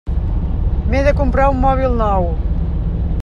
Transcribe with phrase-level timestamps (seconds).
[0.93, 2.27] M'he de comprar un mòbil nou.